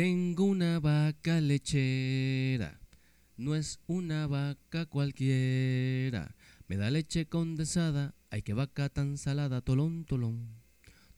Tengo 0.00 0.44
una 0.44 0.80
vaca 0.80 1.42
lechera, 1.42 2.80
no 3.36 3.54
es 3.54 3.80
una 3.86 4.26
vaca 4.26 4.86
cualquiera. 4.86 6.34
Me 6.68 6.78
da 6.78 6.90
leche 6.90 7.26
condensada, 7.26 8.14
ay 8.30 8.40
que 8.40 8.54
vaca 8.54 8.88
tan 8.88 9.18
salada, 9.18 9.60
tolón, 9.60 10.06
tolón, 10.06 10.56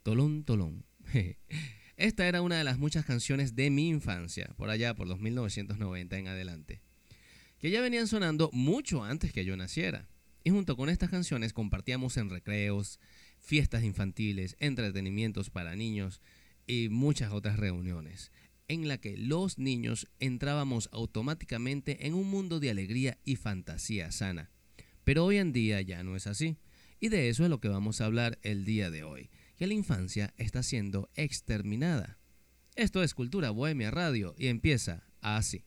tolón, 0.03 0.43
tolón. 0.43 0.85
Esta 1.97 2.27
era 2.27 2.43
una 2.43 2.59
de 2.59 2.65
las 2.65 2.77
muchas 2.77 3.05
canciones 3.05 3.55
de 3.55 3.71
mi 3.71 3.89
infancia, 3.89 4.53
por 4.57 4.69
allá 4.69 4.97
por 4.97 5.07
los 5.07 5.21
1990 5.21 6.19
en 6.19 6.27
adelante, 6.27 6.83
que 7.61 7.71
ya 7.71 7.81
venían 7.81 8.09
sonando 8.09 8.51
mucho 8.53 9.05
antes 9.05 9.33
que 9.33 9.45
yo 9.45 9.57
naciera. 9.57 10.09
Y 10.43 10.51
junto 10.51 10.77
con 10.77 10.89
estas 10.89 11.09
canciones 11.09 11.53
compartíamos 11.53 12.17
en 12.17 12.31
recreos, 12.31 12.99
fiestas 13.39 13.85
infantiles, 13.85 14.57
entretenimientos 14.59 15.51
para 15.51 15.77
niños 15.77 16.21
y 16.67 16.89
muchas 16.89 17.31
otras 17.31 17.59
reuniones, 17.59 18.33
en 18.69 18.89
la 18.89 18.99
que 18.99 19.17
los 19.17 19.59
niños 19.59 20.09
entrábamos 20.19 20.89
automáticamente 20.93 22.07
en 22.07 22.15
un 22.15 22.29
mundo 22.31 22.61
de 22.61 22.71
alegría 22.71 23.19
y 23.25 23.37
fantasía 23.37 24.11
sana. 24.13 24.51
Pero 25.05 25.25
hoy 25.25 25.39
en 25.39 25.53
día 25.53 25.81
ya 25.81 26.03
no 26.03 26.17
es 26.17 26.27
así, 26.27 26.57
y 27.01 27.09
de 27.09 27.29
eso 27.29 27.45
es 27.45 27.51
lo 27.51 27.61
que 27.61 27.69
vamos 27.69 28.01
a 28.01 28.05
hablar 28.05 28.39
el 28.43 28.65
día 28.65 28.91
de 28.91 29.03
hoy, 29.03 29.31
que 29.57 29.67
la 29.67 29.75
infancia 29.75 30.33
está 30.37 30.63
siendo 30.63 31.11
exterminada. 31.15 32.19
Esto 32.77 33.03
es 33.03 33.15
Cultura 33.15 33.51
Bohemia 33.51 33.91
Radio 33.91 34.35
y 34.39 34.47
empieza 34.47 35.05
así. 35.21 35.65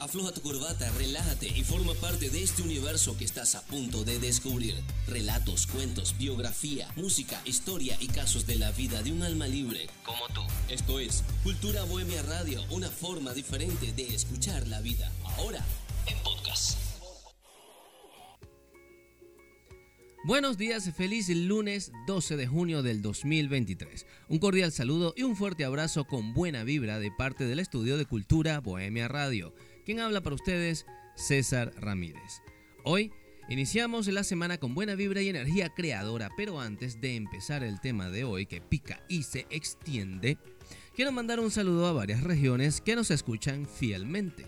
Afloja 0.00 0.32
tu 0.32 0.40
corbata, 0.40 0.90
relájate 0.96 1.46
y 1.46 1.62
forma 1.62 1.92
parte 1.92 2.30
de 2.30 2.42
este 2.42 2.62
universo 2.62 3.18
que 3.18 3.26
estás 3.26 3.54
a 3.54 3.60
punto 3.66 4.02
de 4.02 4.18
descubrir. 4.18 4.74
Relatos, 5.06 5.66
cuentos, 5.66 6.16
biografía, 6.16 6.88
música, 6.96 7.38
historia 7.44 7.98
y 8.00 8.06
casos 8.06 8.46
de 8.46 8.56
la 8.56 8.72
vida 8.72 9.02
de 9.02 9.12
un 9.12 9.22
alma 9.22 9.46
libre 9.46 9.88
como 10.06 10.26
tú. 10.28 10.40
Esto 10.70 11.00
es 11.00 11.22
Cultura 11.42 11.84
Bohemia 11.84 12.22
Radio, 12.22 12.64
una 12.70 12.88
forma 12.88 13.34
diferente 13.34 13.92
de 13.92 14.14
escuchar 14.14 14.66
la 14.68 14.80
vida. 14.80 15.12
Ahora, 15.36 15.62
en 16.06 16.16
podcast. 16.22 16.78
Buenos 20.24 20.56
días, 20.56 20.90
feliz 20.94 21.28
lunes 21.28 21.92
12 22.06 22.36
de 22.36 22.46
junio 22.46 22.82
del 22.82 23.02
2023. 23.02 24.06
Un 24.28 24.38
cordial 24.38 24.72
saludo 24.72 25.12
y 25.16 25.24
un 25.24 25.36
fuerte 25.36 25.64
abrazo 25.64 26.04
con 26.04 26.32
buena 26.32 26.64
vibra 26.64 26.98
de 26.98 27.10
parte 27.10 27.44
del 27.44 27.58
estudio 27.58 27.98
de 27.98 28.06
Cultura 28.06 28.60
Bohemia 28.60 29.08
Radio. 29.08 29.54
Quien 29.84 30.00
habla 30.00 30.20
para 30.20 30.34
ustedes, 30.34 30.86
César 31.16 31.72
Ramírez. 31.78 32.42
Hoy 32.84 33.12
iniciamos 33.48 34.06
la 34.08 34.24
semana 34.24 34.58
con 34.58 34.74
buena 34.74 34.94
vibra 34.94 35.22
y 35.22 35.28
energía 35.28 35.70
creadora, 35.70 36.28
pero 36.36 36.60
antes 36.60 37.00
de 37.00 37.16
empezar 37.16 37.62
el 37.62 37.80
tema 37.80 38.10
de 38.10 38.24
hoy 38.24 38.46
que 38.46 38.60
pica 38.60 39.02
y 39.08 39.22
se 39.22 39.46
extiende, 39.48 40.36
quiero 40.94 41.12
mandar 41.12 41.40
un 41.40 41.50
saludo 41.50 41.86
a 41.86 41.92
varias 41.92 42.22
regiones 42.22 42.80
que 42.80 42.94
nos 42.94 43.10
escuchan 43.10 43.66
fielmente. 43.66 44.44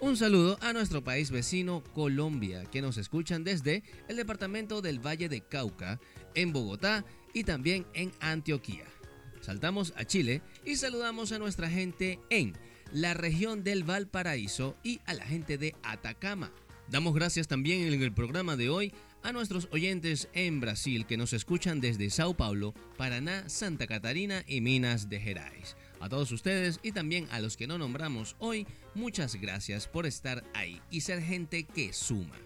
Un 0.00 0.16
saludo 0.16 0.58
a 0.60 0.72
nuestro 0.72 1.02
país 1.02 1.30
vecino 1.30 1.82
Colombia, 1.94 2.64
que 2.64 2.82
nos 2.82 2.98
escuchan 2.98 3.44
desde 3.44 3.82
el 4.08 4.16
departamento 4.16 4.82
del 4.82 4.98
Valle 4.98 5.28
de 5.28 5.42
Cauca, 5.42 6.00
en 6.34 6.52
Bogotá 6.52 7.04
y 7.32 7.44
también 7.44 7.86
en 7.94 8.12
Antioquía. 8.20 8.84
Saltamos 9.40 9.94
a 9.96 10.04
Chile 10.04 10.42
y 10.64 10.76
saludamos 10.76 11.30
a 11.30 11.38
nuestra 11.38 11.70
gente 11.70 12.18
en 12.30 12.54
la 12.92 13.14
región 13.14 13.64
del 13.64 13.84
Valparaíso 13.84 14.76
y 14.82 15.00
a 15.06 15.14
la 15.14 15.24
gente 15.24 15.58
de 15.58 15.74
Atacama. 15.82 16.52
Damos 16.88 17.14
gracias 17.14 17.48
también 17.48 17.92
en 17.92 18.02
el 18.02 18.12
programa 18.12 18.56
de 18.56 18.70
hoy 18.70 18.92
a 19.22 19.32
nuestros 19.32 19.68
oyentes 19.72 20.28
en 20.34 20.60
Brasil 20.60 21.04
que 21.04 21.16
nos 21.16 21.32
escuchan 21.32 21.80
desde 21.80 22.10
Sao 22.10 22.34
Paulo, 22.34 22.74
Paraná, 22.96 23.48
Santa 23.48 23.88
Catarina 23.88 24.44
y 24.46 24.60
Minas 24.60 25.08
de 25.08 25.20
Gerais. 25.20 25.76
A 25.98 26.08
todos 26.08 26.30
ustedes 26.30 26.78
y 26.82 26.92
también 26.92 27.26
a 27.32 27.40
los 27.40 27.56
que 27.56 27.66
no 27.66 27.76
nombramos 27.76 28.36
hoy, 28.38 28.66
muchas 28.94 29.34
gracias 29.34 29.88
por 29.88 30.06
estar 30.06 30.44
ahí 30.54 30.80
y 30.90 31.00
ser 31.00 31.22
gente 31.22 31.64
que 31.64 31.92
suma. 31.92 32.36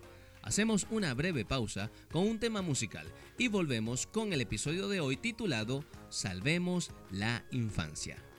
Hacemos 0.42 0.86
una 0.90 1.12
breve 1.12 1.44
pausa 1.44 1.90
con 2.10 2.26
un 2.26 2.38
tema 2.38 2.62
musical 2.62 3.06
y 3.36 3.48
volvemos 3.48 4.06
con 4.06 4.32
el 4.32 4.40
episodio 4.40 4.88
de 4.88 5.00
hoy 5.00 5.18
titulado 5.18 5.84
Salvemos 6.08 6.92
la 7.10 7.44
Infancia. 7.50 8.29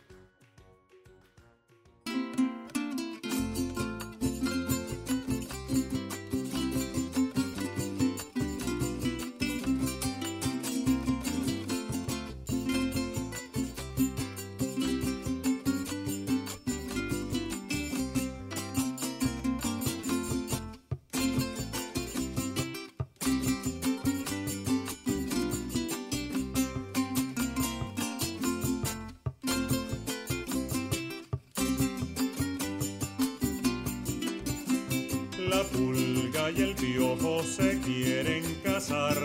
La 35.52 35.64
pulga 35.64 36.50
y 36.50 36.62
el 36.62 36.76
piojo 36.76 37.44
se 37.44 37.78
quieren 37.82 38.42
casar, 38.64 39.18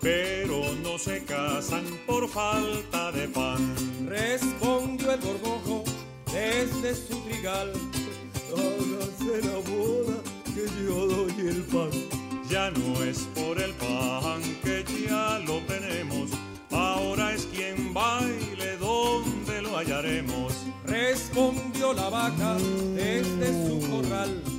pero 0.00 0.60
no 0.80 0.96
se 0.96 1.24
casan 1.24 1.82
por 2.06 2.28
falta 2.28 3.10
de 3.10 3.26
pan. 3.26 3.74
Respondió 4.06 5.12
el 5.12 5.20
gorgojo 5.20 5.82
desde 6.32 6.94
su 6.94 7.18
trigal. 7.22 7.72
Hágase 8.52 9.42
la 9.48 9.58
boda 9.70 10.18
que 10.54 10.66
yo 10.84 11.06
doy 11.08 11.48
el 11.48 11.62
pan. 11.64 11.90
Ya 12.48 12.70
no 12.70 13.02
es 13.02 13.18
por 13.34 13.60
el 13.60 13.72
pan 13.72 14.40
que 14.62 14.84
ya 15.08 15.40
lo 15.40 15.58
tenemos, 15.66 16.30
ahora 16.70 17.34
es 17.34 17.46
quien 17.46 17.92
baile 17.92 18.76
donde 18.76 19.62
lo 19.62 19.76
hallaremos. 19.76 20.52
Respondió 20.86 21.92
la 21.92 22.08
vaca 22.08 22.56
desde 22.94 23.48
su 23.66 23.90
corral. 23.90 24.51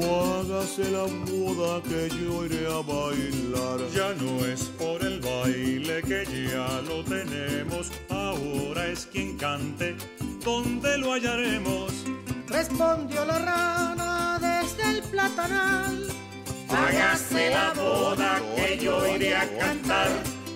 Hágase 0.00 0.90
la 0.90 1.04
boda 1.30 1.82
que 1.82 2.08
yo 2.08 2.44
iré 2.46 2.66
a 2.66 2.80
bailar. 2.80 3.80
Ya 3.94 4.14
no 4.22 4.44
es 4.46 4.64
por 4.78 5.02
el 5.02 5.20
baile 5.20 6.02
que 6.02 6.24
ya 6.50 6.80
lo 6.88 7.04
tenemos, 7.04 7.90
ahora 8.08 8.86
es 8.86 9.06
quien 9.06 9.36
cante 9.36 9.96
donde 10.44 10.98
lo 10.98 11.12
hallaremos. 11.12 11.92
Respondió 12.48 13.24
la 13.24 13.38
rana 13.38 14.38
desde 14.40 14.98
el 14.98 15.02
platanal. 15.02 16.06
Hágase 16.68 17.50
la 17.50 17.72
boda 17.74 18.40
que 18.56 18.78
yo 18.78 19.06
iré 19.14 19.36
a 19.36 19.46
cantar. 19.58 20.08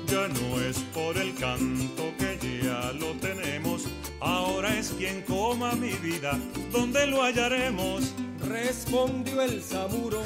Ya 0.07 0.29
no 0.29 0.61
es 0.61 0.79
por 0.95 1.17
el 1.17 1.35
canto 1.35 2.13
que 2.19 2.61
ya 2.63 2.93
lo 2.93 3.13
tenemos, 3.15 3.87
ahora 4.21 4.79
es 4.79 4.91
quien 4.91 5.23
coma 5.23 5.73
mi 5.73 5.93
vida, 5.95 6.39
donde 6.71 7.07
lo 7.09 7.23
hallaremos. 7.25 8.15
Respondió 8.49 9.43
el 9.43 9.63
samuro. 9.63 10.23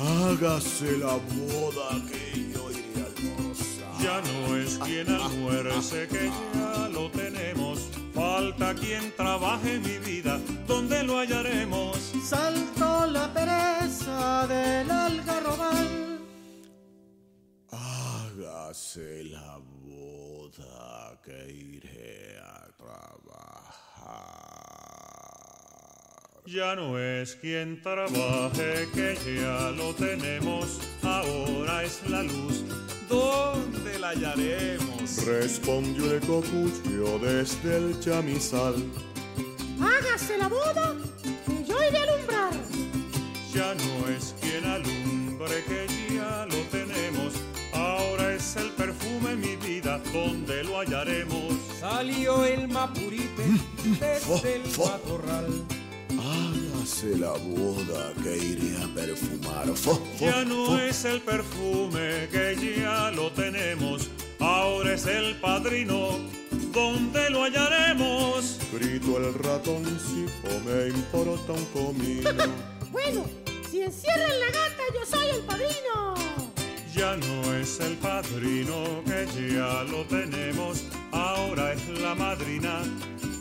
Hágase 0.00 0.98
la 0.98 1.16
boda 1.16 1.88
que 2.08 2.52
yo 2.52 2.70
iré 2.70 3.04
almorzar. 3.04 4.02
Ya 4.02 4.20
no 4.22 4.56
es 4.56 4.78
quien 4.78 5.08
almuerce 5.08 6.06
que 6.08 6.30
ya 6.54 6.88
lo 6.88 7.10
tenemos, 7.10 7.88
falta 8.14 8.74
quien 8.74 9.12
trabaje 9.16 9.78
mi 9.78 9.98
vida, 9.98 10.38
donde 10.68 11.02
lo 11.02 11.18
hallaremos. 11.18 12.12
Saltó 12.24 13.06
la 13.06 13.32
pereza 13.32 14.46
del 14.46 14.90
algarrobal. 14.90 16.20
Hágase 17.70 19.24
la 19.24 19.58
boda 19.58 21.20
que 21.24 21.52
iré 21.52 22.38
a 22.38 22.68
trabajar. 22.76 24.65
Ya 26.46 26.76
no 26.76 26.96
es 26.96 27.34
quien 27.34 27.82
trabaje 27.82 28.86
que 28.94 29.18
ya 29.42 29.72
lo 29.72 29.92
tenemos, 29.94 30.80
ahora 31.02 31.82
es 31.82 32.08
la 32.08 32.22
luz, 32.22 32.62
donde 33.08 33.98
la 33.98 34.10
hallaremos. 34.10 35.26
Respondió 35.26 36.12
el 36.12 36.20
cocuyo 36.20 37.18
desde 37.18 37.76
el 37.78 37.98
chamizal. 37.98 38.76
Hágase 39.80 40.38
la 40.38 40.46
boda 40.46 40.94
que 41.46 41.64
yo 41.64 41.76
iré 41.82 41.98
a 41.98 42.02
alumbrar. 42.04 42.52
Ya 43.52 43.74
no 43.74 44.08
es 44.08 44.32
quien 44.40 44.64
alumbre 44.66 45.64
que 45.66 46.14
ya 46.14 46.46
lo 46.46 46.62
tenemos, 46.70 47.34
ahora 47.72 48.34
es 48.34 48.54
el 48.54 48.70
perfume 48.70 49.34
mi 49.34 49.56
vida, 49.56 50.00
donde 50.12 50.62
lo 50.62 50.78
hallaremos. 50.78 51.54
Salió 51.80 52.44
el 52.44 52.68
mapurite 52.68 53.42
desde 53.98 54.54
el 54.54 54.62
matorral. 54.78 55.66
La 57.02 57.32
boda 57.32 58.14
que 58.22 58.38
iré 58.38 58.74
a 58.82 58.88
perfumar. 58.94 59.66
Fo, 59.76 59.96
fo, 59.96 60.00
Ya 60.18 60.46
no 60.46 60.66
fo. 60.66 60.78
es 60.78 61.04
el 61.04 61.20
perfume 61.20 62.26
que 62.32 62.78
ya 62.80 63.10
lo 63.10 63.30
tenemos, 63.32 64.08
ahora 64.40 64.94
es 64.94 65.04
el 65.04 65.36
padrino, 65.36 66.18
donde 66.72 67.28
lo 67.28 67.44
hallaremos. 67.44 68.58
el 68.72 69.34
ratoncito 69.34 70.48
me 70.64 70.88
importa 70.88 71.52
un 71.52 71.64
comino. 71.66 72.30
bueno, 72.90 73.26
si 73.70 73.82
encierran 73.82 74.40
la 74.40 74.46
gata, 74.46 74.82
yo 74.94 75.04
soy 75.04 75.28
el 75.36 75.42
padrino. 75.42 76.14
Ya 76.94 77.14
no 77.14 77.54
es 77.56 77.78
el 77.80 77.96
padrino 77.98 79.02
que 79.04 79.52
ya 79.54 79.84
lo 79.84 80.02
tenemos, 80.06 80.82
ahora 81.12 81.74
es 81.74 81.86
la 82.00 82.14
madrina. 82.14 82.80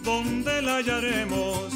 ¿Dónde 0.03 0.61
la 0.61 0.77
hallaremos? 0.77 1.73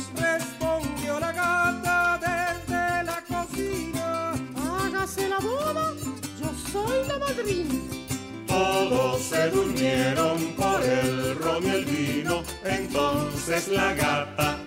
Respondió 1.09 1.19
la 1.19 1.31
gata 1.31 2.19
desde 2.21 3.03
la 3.03 3.23
cocina. 3.27 4.33
Hágase 4.55 5.27
la 5.27 5.39
boda, 5.39 5.93
yo 6.39 6.51
soy 6.71 7.07
la 7.07 7.17
madrina. 7.17 7.75
Todos 8.47 9.21
se 9.23 9.49
durmieron 9.49 10.37
por 10.55 10.83
el 10.83 11.35
ron 11.39 11.63
y 11.63 11.69
el 11.69 11.85
vino, 11.85 12.43
entonces 12.63 13.69
la 13.69 13.93
gata 13.95 14.59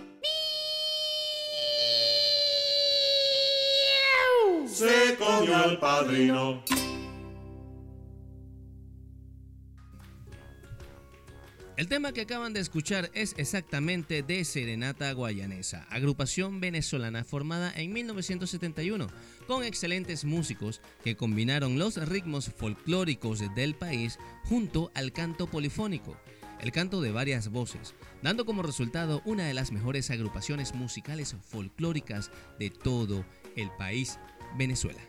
se 4.67 5.17
comió 5.17 5.57
al 5.57 5.79
padrino. 5.79 6.63
El 11.83 11.89
tema 11.89 12.13
que 12.13 12.21
acaban 12.21 12.53
de 12.53 12.61
escuchar 12.61 13.11
es 13.13 13.35
exactamente 13.39 14.23
de 14.23 14.45
Serenata 14.45 15.11
Guayanesa, 15.15 15.85
agrupación 15.91 16.61
venezolana 16.61 17.25
formada 17.25 17.73
en 17.75 17.93
1971, 17.93 19.09
con 19.49 19.65
excelentes 19.65 20.25
músicos 20.25 20.81
que 21.03 21.17
combinaron 21.17 21.81
los 21.81 21.97
ritmos 22.09 22.53
folclóricos 22.57 23.43
del 23.57 23.75
país 23.75 24.21
junto 24.45 24.93
al 24.95 25.13
canto 25.13 25.49
polifónico, 25.49 26.17
el 26.61 26.71
canto 26.71 27.01
de 27.01 27.11
varias 27.11 27.49
voces, 27.49 27.97
dando 28.23 28.47
como 28.47 28.63
resultado 28.63 29.21
una 29.25 29.45
de 29.47 29.55
las 29.55 29.73
mejores 29.73 30.09
agrupaciones 30.13 30.77
musicales 30.77 31.35
folclóricas 31.51 32.31
de 32.61 32.71
todo 32.71 33.25
el 33.57 33.73
país, 33.73 34.21
Venezuela. 34.57 35.03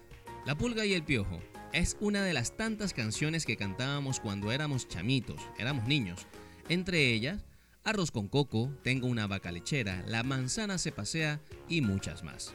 La 0.48 0.58
Pulga 0.58 0.88
y 0.88 0.94
el 0.94 1.04
Piojo 1.04 1.40
es 1.72 1.98
una 2.00 2.24
de 2.24 2.34
las 2.34 2.58
tantas 2.58 2.94
canciones 2.94 3.46
que 3.46 3.58
cantábamos 3.58 4.20
cuando 4.20 4.52
éramos 4.52 4.88
chamitos, 4.88 5.40
éramos 5.60 5.88
niños 5.88 6.26
entre 6.70 7.14
ellas 7.14 7.44
Arroz 7.86 8.12
con 8.12 8.30
coco, 8.30 8.72
Tengo 8.82 9.08
una 9.08 9.28
vaca 9.28 9.52
lechera, 9.52 10.04
La 10.08 10.24
manzana 10.24 10.78
se 10.78 10.94
pasea 10.94 11.42
y 11.68 11.82
muchas 11.82 12.24
más. 12.24 12.54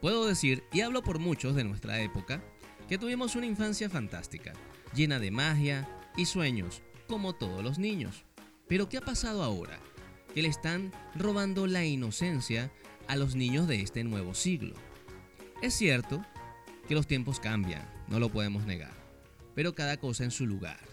Puedo 0.00 0.26
decir, 0.26 0.64
y 0.72 0.80
hablo 0.80 1.02
por 1.02 1.18
muchos 1.18 1.54
de 1.54 1.64
nuestra 1.64 2.00
época, 2.00 2.42
que 2.88 2.96
tuvimos 2.96 3.36
una 3.36 3.44
infancia 3.44 3.90
fantástica, 3.90 4.54
llena 4.94 5.18
de 5.18 5.30
magia 5.30 5.86
y 6.16 6.24
sueños, 6.24 6.82
como 7.06 7.34
todos 7.34 7.62
los 7.62 7.78
niños. 7.78 8.24
Pero 8.68 8.88
¿qué 8.88 8.96
ha 8.96 9.02
pasado 9.02 9.42
ahora? 9.42 9.78
Que 10.34 10.40
le 10.40 10.48
están 10.48 10.92
robando 11.14 11.66
la 11.66 11.84
inocencia 11.84 12.72
a 13.06 13.16
los 13.16 13.34
niños 13.34 13.68
de 13.68 13.82
este 13.82 14.02
nuevo 14.02 14.32
siglo. 14.32 14.74
Es 15.60 15.74
cierto 15.74 16.24
que 16.88 16.94
los 16.94 17.06
tiempos 17.06 17.38
cambian, 17.38 17.86
no 18.08 18.18
lo 18.18 18.30
podemos 18.30 18.64
negar, 18.64 18.94
pero 19.54 19.74
cada 19.74 19.98
cosa 19.98 20.24
en 20.24 20.30
su 20.30 20.46
lugar. 20.46 20.89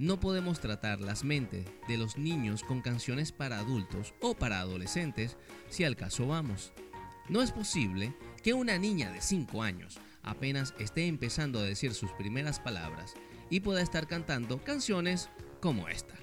No 0.00 0.18
podemos 0.18 0.60
tratar 0.60 0.98
las 1.02 1.24
mentes 1.24 1.66
de 1.86 1.98
los 1.98 2.16
niños 2.16 2.64
con 2.64 2.80
canciones 2.80 3.32
para 3.32 3.58
adultos 3.58 4.14
o 4.22 4.32
para 4.32 4.58
adolescentes 4.58 5.36
si 5.68 5.84
al 5.84 5.94
caso 5.94 6.26
vamos. 6.26 6.72
No 7.28 7.42
es 7.42 7.52
posible 7.52 8.16
que 8.42 8.54
una 8.54 8.78
niña 8.78 9.12
de 9.12 9.20
5 9.20 9.62
años 9.62 10.00
apenas 10.22 10.72
esté 10.78 11.06
empezando 11.06 11.58
a 11.58 11.64
decir 11.64 11.92
sus 11.92 12.10
primeras 12.12 12.60
palabras 12.60 13.12
y 13.50 13.60
pueda 13.60 13.82
estar 13.82 14.06
cantando 14.06 14.64
canciones 14.64 15.28
como 15.60 15.86
esta. 15.86 16.14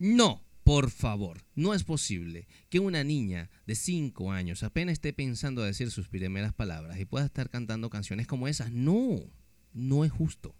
No, 0.00 0.42
por 0.64 0.90
favor, 0.90 1.44
no 1.54 1.74
es 1.74 1.84
posible 1.84 2.48
que 2.70 2.78
una 2.78 3.04
niña 3.04 3.50
de 3.66 3.74
5 3.74 4.32
años 4.32 4.62
apenas 4.62 4.94
esté 4.94 5.12
pensando 5.12 5.62
a 5.62 5.66
decir 5.66 5.90
sus 5.90 6.08
primeras 6.08 6.54
palabras 6.54 6.98
y 6.98 7.04
pueda 7.04 7.26
estar 7.26 7.50
cantando 7.50 7.90
canciones 7.90 8.26
como 8.26 8.48
esas. 8.48 8.72
No, 8.72 9.20
no 9.74 10.06
es 10.06 10.10
justo. 10.10 10.56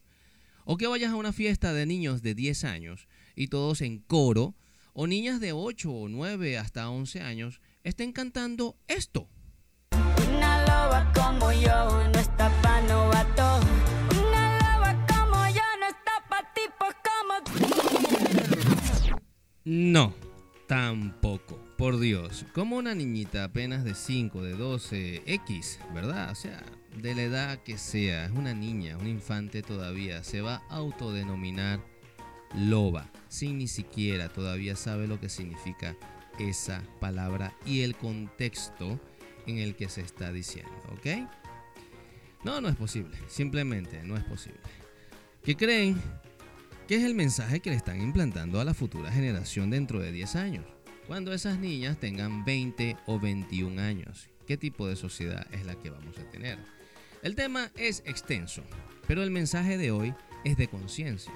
O 0.66 0.76
que 0.76 0.86
vayas 0.86 1.12
a 1.12 1.16
una 1.16 1.32
fiesta 1.32 1.72
de 1.72 1.86
niños 1.86 2.20
de 2.20 2.34
10 2.34 2.64
años 2.64 3.08
y 3.34 3.48
todos 3.48 3.80
en 3.80 4.00
coro, 4.00 4.54
o 4.92 5.06
niñas 5.06 5.40
de 5.40 5.52
8 5.52 5.90
o 5.90 6.08
9 6.10 6.58
hasta 6.58 6.90
11 6.90 7.22
años 7.22 7.62
estén 7.82 8.12
cantando 8.12 8.76
esto. 8.88 9.26
Una 10.28 10.66
loba 10.66 11.10
como 11.14 11.50
yo 11.50 12.10
no. 12.88 13.49
No, 19.72 20.12
tampoco. 20.66 21.56
Por 21.78 22.00
Dios, 22.00 22.44
como 22.54 22.76
una 22.76 22.92
niñita 22.92 23.44
apenas 23.44 23.84
de 23.84 23.94
5, 23.94 24.42
de 24.42 24.54
12, 24.54 25.22
X, 25.24 25.78
¿verdad? 25.94 26.32
O 26.32 26.34
sea, 26.34 26.60
de 27.00 27.14
la 27.14 27.22
edad 27.22 27.62
que 27.62 27.78
sea, 27.78 28.24
es 28.24 28.32
una 28.32 28.52
niña, 28.52 28.98
un 28.98 29.06
infante 29.06 29.62
todavía, 29.62 30.24
se 30.24 30.40
va 30.40 30.64
a 30.68 30.74
autodenominar 30.78 31.80
loba, 32.52 33.08
sin 33.28 33.58
ni 33.58 33.68
siquiera 33.68 34.28
todavía 34.28 34.74
sabe 34.74 35.06
lo 35.06 35.20
que 35.20 35.28
significa 35.28 35.94
esa 36.40 36.82
palabra 36.98 37.54
y 37.64 37.82
el 37.82 37.94
contexto 37.94 38.98
en 39.46 39.58
el 39.58 39.76
que 39.76 39.88
se 39.88 40.00
está 40.00 40.32
diciendo, 40.32 40.72
¿ok? 40.88 41.30
No, 42.42 42.60
no 42.60 42.68
es 42.68 42.74
posible, 42.74 43.16
simplemente 43.28 44.02
no 44.02 44.16
es 44.16 44.24
posible. 44.24 44.58
¿Qué 45.44 45.56
creen? 45.56 46.02
¿Qué 46.90 46.96
es 46.96 47.04
el 47.04 47.14
mensaje 47.14 47.60
que 47.60 47.70
le 47.70 47.76
están 47.76 48.00
implantando 48.00 48.60
a 48.60 48.64
la 48.64 48.74
futura 48.74 49.12
generación 49.12 49.70
dentro 49.70 50.00
de 50.00 50.10
10 50.10 50.34
años? 50.34 50.66
Cuando 51.06 51.32
esas 51.32 51.56
niñas 51.56 52.00
tengan 52.00 52.44
20 52.44 52.96
o 53.06 53.20
21 53.20 53.80
años, 53.80 54.28
¿qué 54.44 54.56
tipo 54.56 54.88
de 54.88 54.96
sociedad 54.96 55.46
es 55.52 55.64
la 55.64 55.76
que 55.76 55.90
vamos 55.90 56.18
a 56.18 56.28
tener? 56.32 56.58
El 57.22 57.36
tema 57.36 57.70
es 57.76 58.02
extenso, 58.06 58.64
pero 59.06 59.22
el 59.22 59.30
mensaje 59.30 59.78
de 59.78 59.92
hoy 59.92 60.16
es 60.42 60.56
de 60.56 60.66
conciencia. 60.66 61.32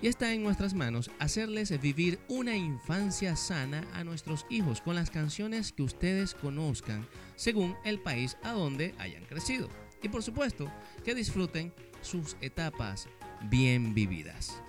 Y 0.00 0.06
está 0.06 0.32
en 0.32 0.42
nuestras 0.42 0.72
manos 0.72 1.10
hacerles 1.18 1.78
vivir 1.78 2.18
una 2.28 2.56
infancia 2.56 3.36
sana 3.36 3.86
a 3.92 4.02
nuestros 4.02 4.46
hijos 4.48 4.80
con 4.80 4.94
las 4.94 5.10
canciones 5.10 5.72
que 5.72 5.82
ustedes 5.82 6.32
conozcan 6.32 7.06
según 7.36 7.76
el 7.84 8.00
país 8.00 8.38
a 8.42 8.52
donde 8.52 8.94
hayan 8.96 9.26
crecido. 9.26 9.68
Y 10.02 10.08
por 10.08 10.22
supuesto, 10.22 10.72
que 11.04 11.14
disfruten 11.14 11.70
sus 12.00 12.34
etapas 12.40 13.10
bien 13.50 13.92
vividas. 13.92 14.62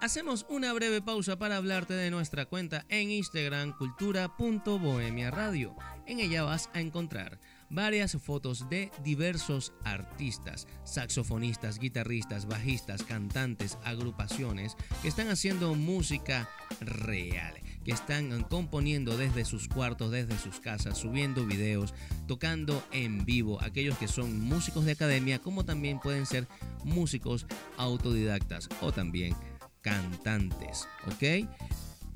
Hacemos 0.00 0.46
una 0.48 0.72
breve 0.72 1.02
pausa 1.02 1.36
para 1.40 1.56
hablarte 1.56 1.92
de 1.92 2.12
nuestra 2.12 2.46
cuenta 2.46 2.86
en 2.88 3.10
Instagram 3.10 3.76
cultura.bohemiaradio. 3.76 5.74
En 6.06 6.20
ella 6.20 6.44
vas 6.44 6.70
a 6.72 6.80
encontrar 6.80 7.40
varias 7.68 8.16
fotos 8.22 8.70
de 8.70 8.92
diversos 9.02 9.72
artistas, 9.82 10.68
saxofonistas, 10.84 11.80
guitarristas, 11.80 12.46
bajistas, 12.46 13.02
cantantes, 13.02 13.76
agrupaciones 13.82 14.76
que 15.02 15.08
están 15.08 15.30
haciendo 15.30 15.74
música 15.74 16.48
real, 16.80 17.54
que 17.84 17.90
están 17.90 18.44
componiendo 18.44 19.16
desde 19.18 19.44
sus 19.44 19.66
cuartos, 19.66 20.12
desde 20.12 20.38
sus 20.38 20.60
casas, 20.60 20.96
subiendo 20.96 21.44
videos, 21.44 21.92
tocando 22.28 22.84
en 22.92 23.24
vivo, 23.24 23.60
aquellos 23.62 23.98
que 23.98 24.06
son 24.06 24.40
músicos 24.42 24.84
de 24.84 24.92
academia 24.92 25.40
como 25.40 25.64
también 25.64 25.98
pueden 25.98 26.24
ser 26.24 26.46
músicos 26.84 27.46
autodidactas 27.76 28.68
o 28.80 28.92
también 28.92 29.34
cantantes, 29.82 30.88
¿ok? 31.06 31.48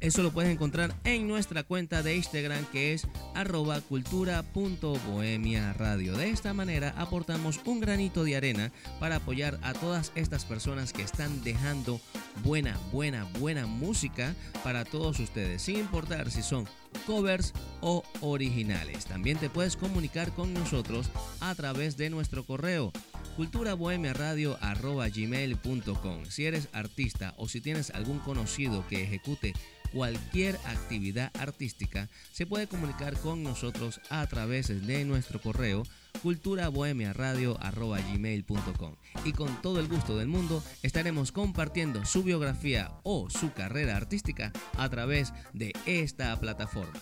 Eso 0.03 0.25
lo 0.25 0.33
puedes 0.33 0.51
encontrar 0.51 0.93
en 1.05 1.29
nuestra 1.29 1.63
cuenta 1.63 2.03
de 2.03 2.17
Instagram 2.17 2.65
que 2.73 2.93
es 2.93 3.07
arroba 3.37 3.81
cultura.bohemia 3.83 5.73
radio. 5.75 6.17
De 6.17 6.31
esta 6.31 6.53
manera 6.53 6.93
aportamos 6.99 7.61
un 7.67 7.79
granito 7.79 8.25
de 8.25 8.35
arena 8.35 8.73
para 8.99 9.17
apoyar 9.17 9.61
a 9.63 9.75
todas 9.75 10.11
estas 10.17 10.45
personas 10.45 10.93
que 10.93 11.03
están 11.03 11.45
dejando 11.45 12.01
buena, 12.43 12.77
buena, 12.91 13.29
buena 13.39 13.67
música 13.67 14.35
para 14.65 14.85
todos 14.85 15.21
ustedes, 15.21 15.63
sin 15.63 15.79
importar 15.79 16.33
si 16.33 16.43
son 16.43 16.67
covers 17.07 17.53
o 17.81 18.03
originales. 18.23 19.07
También 19.07 19.39
te 19.39 19.51
puedes 19.51 19.77
comunicar 19.77 20.33
con 20.33 20.53
nosotros 20.53 21.11
a 21.39 21.55
través 21.55 21.97
de 21.97 22.11
nuestro 22.11 22.45
correo 22.45 22.93
culturabohemiaradio.gmail.com 23.37 26.25
Si 26.27 26.47
eres 26.47 26.69
artista 26.73 27.35
o 27.37 27.49
si 27.49 27.61
tienes 27.61 27.91
algún 27.91 28.21
conocido 28.21 28.87
que 28.89 29.03
ejecute 29.03 29.53
cualquier 29.93 30.57
actividad 30.65 31.31
artística, 31.39 32.09
se 32.33 32.47
puede 32.47 32.67
comunicar 32.67 33.17
con 33.19 33.43
nosotros 33.43 34.01
a 34.11 34.27
través 34.27 34.87
de 34.87 35.05
nuestro 35.05 35.39
correo 35.41 35.85
culturabohemiaradio.gmail.com 36.23 38.95
y 39.25 39.33
con 39.33 39.63
todo 39.63 39.81
el 39.81 39.89
gusto 39.89 40.17
del 40.17 40.29
mundo 40.29 40.63
estaremos 40.83 41.33
compartiendo 41.33 42.05
su 42.05 42.23
biografía 42.23 42.93
o 43.03 43.29
su 43.31 43.53
carrera 43.53 43.97
artística 43.97 44.53
a 44.77 44.89
través 44.89 45.33
de 45.53 45.73
esta 45.87 46.39
plataforma. 46.39 47.01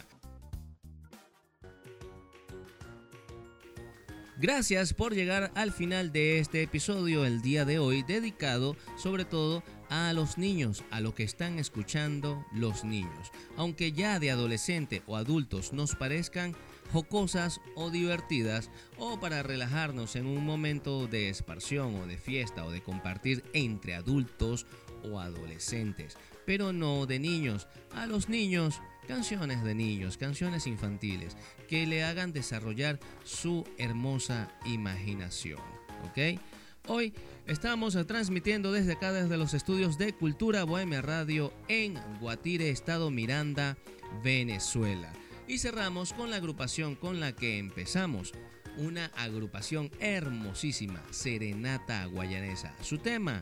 Gracias 4.41 4.95
por 4.95 5.15
llegar 5.15 5.53
al 5.55 5.71
final 5.71 6.13
de 6.13 6.39
este 6.39 6.63
episodio 6.63 7.27
el 7.27 7.43
día 7.43 7.67
de 7.67 7.79
hoy 7.79 8.03
dedicado 8.03 8.75
sobre 8.97 9.27
todo 9.27 9.63
a 9.91 10.15
los 10.15 10.39
niños, 10.39 10.83
a 10.91 11.03
lo 11.03 11.15
que 11.15 11.25
están 11.25 11.59
escuchando 11.59 12.43
los 12.51 12.83
niños. 12.83 13.33
Aunque 13.59 13.93
ya 13.93 14.19
de 14.19 14.31
adolescente 14.31 15.03
o 15.07 15.19
adultos 15.19 15.75
nos 15.75 15.95
parezcan 15.95 16.57
jocosas 16.91 17.61
o 17.75 17.91
divertidas 17.91 18.71
o 18.97 19.21
para 19.21 19.43
relajarnos 19.43 20.17
en 20.17 20.25
un 20.25 20.43
momento 20.43 21.07
de 21.07 21.29
esparción 21.29 21.97
o 21.97 22.07
de 22.07 22.17
fiesta 22.17 22.65
o 22.65 22.71
de 22.71 22.83
compartir 22.83 23.45
entre 23.53 23.95
adultos 23.95 24.65
o 25.05 25.21
adolescentes, 25.21 26.17
pero 26.51 26.73
no 26.73 27.07
de 27.07 27.21
niños. 27.21 27.69
A 27.95 28.07
los 28.07 28.29
niños 28.29 28.81
canciones 29.07 29.63
de 29.63 29.73
niños, 29.73 30.17
canciones 30.17 30.67
infantiles 30.67 31.37
que 31.69 31.87
le 31.87 32.03
hagan 32.03 32.33
desarrollar 32.33 32.99
su 33.23 33.65
hermosa 33.79 34.53
imaginación. 34.65 35.61
¿Ok? 36.03 36.41
Hoy 36.89 37.15
estamos 37.47 37.97
transmitiendo 38.05 38.73
desde 38.73 38.95
acá, 38.95 39.13
desde 39.13 39.37
los 39.37 39.55
estudios 39.55 39.97
de 39.97 40.13
Cultura 40.13 40.65
Bohemia 40.65 41.03
Radio 41.03 41.53
en 41.69 41.95
Guatire, 42.19 42.71
Estado 42.71 43.13
Miranda, 43.13 43.79
Venezuela. 44.25 45.13
Y 45.47 45.59
cerramos 45.59 46.13
con 46.13 46.31
la 46.31 46.37
agrupación 46.37 46.97
con 46.97 47.21
la 47.21 47.31
que 47.33 47.59
empezamos. 47.59 48.33
Una 48.77 49.07
agrupación 49.17 49.89
hermosísima, 50.01 51.01
Serenata 51.13 52.07
Guayanesa. 52.07 52.75
Su 52.83 52.99
tema, 52.99 53.41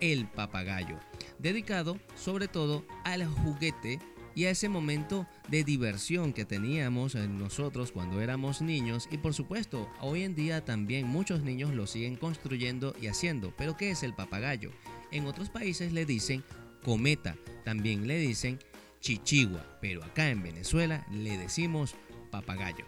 El 0.00 0.26
Papagayo, 0.26 0.98
dedicado 1.40 1.98
sobre 2.16 2.48
todo 2.48 2.84
al 3.04 3.26
juguete 3.26 3.98
y 4.34 4.44
a 4.44 4.50
ese 4.50 4.68
momento 4.68 5.26
de 5.48 5.64
diversión 5.64 6.32
que 6.32 6.44
teníamos 6.44 7.14
en 7.14 7.38
nosotros 7.38 7.92
cuando 7.92 8.20
éramos 8.20 8.62
niños 8.62 9.08
y 9.10 9.18
por 9.18 9.34
supuesto 9.34 9.88
hoy 10.00 10.22
en 10.22 10.34
día 10.34 10.64
también 10.64 11.06
muchos 11.06 11.42
niños 11.42 11.74
lo 11.74 11.86
siguen 11.86 12.16
construyendo 12.16 12.94
y 13.00 13.08
haciendo. 13.08 13.52
Pero 13.56 13.76
¿qué 13.76 13.90
es 13.90 14.02
el 14.02 14.14
papagayo? 14.14 14.70
En 15.10 15.26
otros 15.26 15.50
países 15.50 15.92
le 15.92 16.06
dicen 16.06 16.44
cometa, 16.84 17.36
también 17.64 18.06
le 18.06 18.18
dicen 18.18 18.58
chichigua, 19.00 19.78
pero 19.80 20.04
acá 20.04 20.30
en 20.30 20.42
Venezuela 20.42 21.06
le 21.10 21.36
decimos 21.36 21.94
papagayo. 22.30 22.84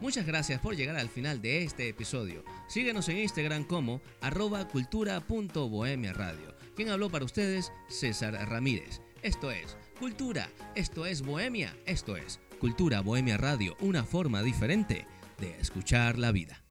Muchas 0.00 0.26
gracias 0.26 0.60
por 0.60 0.76
llegar 0.76 0.96
al 0.96 1.08
final 1.08 1.40
de 1.40 1.64
este 1.64 1.88
episodio. 1.88 2.44
Síguenos 2.68 3.08
en 3.08 3.18
Instagram 3.18 3.64
como 3.64 4.02
arroba 4.20 4.68
cultura.bohemia 4.68 6.12
radio. 6.12 6.54
Quien 6.74 6.88
habló 6.88 7.08
para 7.08 7.24
ustedes, 7.24 7.72
César 7.88 8.34
Ramírez. 8.48 9.00
Esto 9.22 9.50
es 9.50 9.76
Cultura, 9.98 10.48
esto 10.74 11.06
es 11.06 11.22
Bohemia, 11.22 11.76
esto 11.86 12.16
es 12.16 12.40
Cultura 12.58 13.00
Bohemia 13.00 13.36
Radio, 13.36 13.76
una 13.80 14.04
forma 14.04 14.42
diferente 14.42 15.06
de 15.38 15.58
escuchar 15.60 16.18
la 16.18 16.32
vida. 16.32 16.64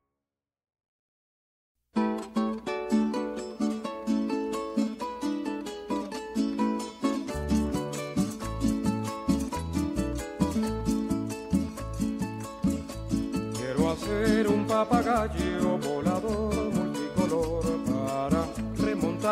Quiero 13.56 13.92
hacer 13.92 14.48
un 14.50 14.68
papagayo 14.68 15.78
volador 15.78 16.54
multicolor 16.74 17.63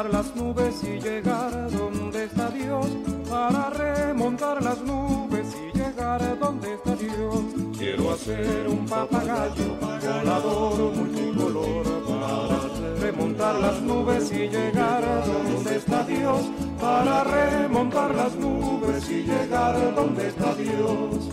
remontar 0.01 0.13
las 0.13 0.35
nubes 0.35 0.83
y 0.83 0.99
llegar 0.99 1.71
donde 1.71 2.23
está 2.23 2.49
Dios 2.49 2.87
para 3.29 3.69
remontar 3.69 4.63
las 4.63 4.81
nubes 4.81 5.45
y 5.55 5.77
llegar 5.77 6.39
donde 6.39 6.73
está 6.73 6.95
Dios. 6.95 7.43
Quiero 7.77 8.11
hacer 8.11 8.67
un 8.67 8.85
papagayo 8.85 9.77
volador 9.79 10.95
multicolor 10.95 11.83
para 12.05 12.99
remontar 12.99 13.55
las 13.59 13.81
nubes 13.81 14.31
y 14.31 14.47
llegar 14.49 15.03
donde 15.25 15.75
está 15.75 16.03
Dios. 16.03 16.41
Para 16.79 17.23
remontar 17.23 18.15
las 18.15 18.35
nubes 18.35 19.09
y 19.09 19.23
llegar 19.23 19.93
donde 19.95 20.27
está 20.29 20.55
Dios. 20.55 21.29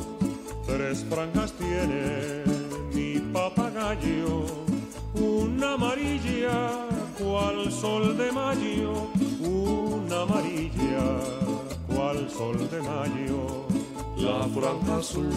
Tres 0.67 1.05
franjas 1.09 1.53
tiene 1.53 2.45
mi 2.93 3.19
papagayo, 3.33 4.45
una 5.15 5.73
amarilla, 5.73 6.88
cual 7.19 7.71
sol 7.73 8.17
de 8.17 8.31
mayo, 8.33 8.93
una 9.41 10.23
amarilla 10.23 11.07
al 12.11 12.31
sol 12.31 12.59
de 12.71 12.81
mayo, 12.81 13.67
la 14.17 14.47
franja 14.55 14.97
azul, 14.99 15.31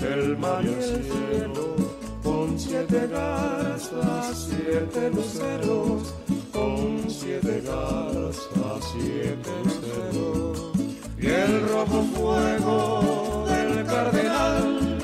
el 0.00 0.36
mar 0.38 0.64
y 0.64 0.68
el 0.68 1.04
cielo, 1.04 1.76
con 2.22 2.58
siete 2.58 3.06
garzas, 3.06 4.48
siete 4.48 5.10
luceros, 5.10 6.14
con 6.52 7.04
siete 7.08 7.62
garzas, 7.64 8.78
siete 8.92 9.50
luceros, 9.64 10.72
y 11.18 11.26
el 11.26 11.68
rojo 11.68 12.02
fuego 12.14 13.44
del 13.46 13.84
cardenal, 13.84 14.98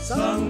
sangre 0.00 0.47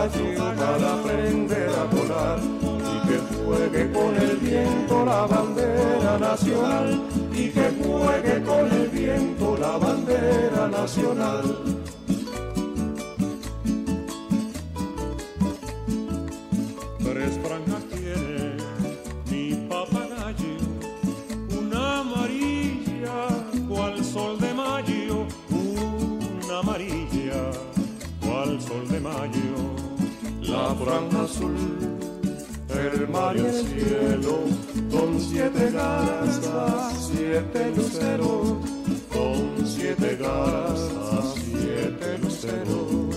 papagayo 0.00 0.56
para 0.56 0.94
aprender 0.94 1.70
a 1.70 1.84
volar 1.84 2.38
y 2.40 3.08
que 3.08 3.18
juegue 3.34 3.92
con 3.92 4.16
el 4.16 4.36
viento 4.36 5.04
la 5.04 5.26
bandera 5.26 6.18
nacional 6.18 7.02
y 7.32 7.48
que 7.48 7.70
juegue 7.82 8.42
con 8.42 8.72
el 8.72 8.88
viento 8.88 9.56
la 9.58 9.76
bandera 9.78 10.68
nacional. 10.68 11.42
Tres 16.98 17.38
franjas 17.42 17.84
tiene 17.90 18.56
mi 19.30 19.54
papagayo, 19.68 20.56
una 21.58 22.00
amarilla 22.00 23.28
cual 23.68 24.04
sol 24.04 24.38
de 24.38 24.54
mayo, 24.54 25.26
la 30.50 30.74
franja 30.74 31.22
azul, 31.22 31.54
el 32.68 33.08
mar 33.08 33.36
y 33.36 33.40
el 33.40 33.52
cielo, 33.52 34.36
con 34.90 35.20
siete 35.20 35.70
garzas, 35.70 37.10
siete 37.12 37.72
luceros, 37.76 38.56
con 39.12 39.66
siete 39.66 40.16
garzas, 40.16 41.34
siete 41.36 42.18
luceros, 42.18 43.16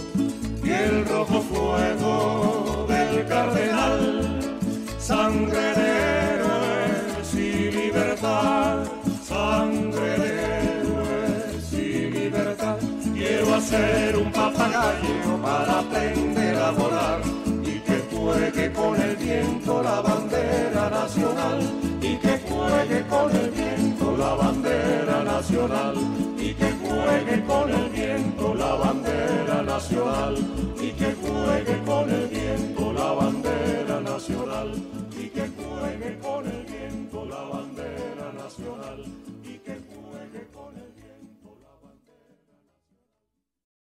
y 0.64 0.70
el 0.70 1.06
rojo 1.06 1.42
fuego 1.42 2.86
del 2.88 3.28
cardenal, 3.28 4.40
sangre 5.00 5.73
ser 13.64 14.18
un 14.18 14.32
papagayo 14.32 15.42
para 15.42 15.80
aprender 15.80 16.56
a 16.58 16.72
volar 16.72 17.22
y 17.64 17.80
que 17.80 17.98
juegue 18.12 18.72
con 18.74 19.02
el 19.02 19.16
viento 19.16 19.82
la 19.82 20.02
bandera 20.02 20.90
nacional 20.90 21.60
y 22.02 22.18
que 22.18 22.40
juegue 22.48 23.08
con 23.08 23.36
el 23.36 23.50
viento 23.52 24.18
la 24.18 24.34
bandera 24.34 25.24
nacional 25.24 25.96
y 26.38 26.54
que 26.54 26.72
juegue 26.84 27.44
con 27.46 27.70
el 27.72 27.90
viento 27.90 28.54
la 28.54 28.74
bandera 28.76 29.62
nacional 29.64 30.36
y 30.82 30.92
que 30.92 31.16
juegue 31.24 31.84
con 31.86 32.10
el 32.10 32.28
viento 32.28 32.94
la 32.94 33.12
bandera 33.14 34.02
nacional 34.02 34.72
y 35.18 35.28
que 35.30 35.48
juegue 35.58 36.20
con 36.20 36.46
el 36.48 36.66
viento 36.66 37.26
la 37.26 37.42
bandera 37.54 38.28
nacional. 38.34 39.33